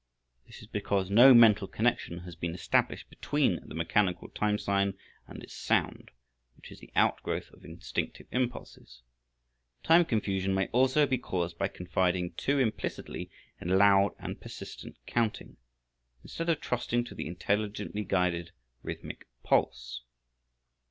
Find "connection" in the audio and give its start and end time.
1.67-2.21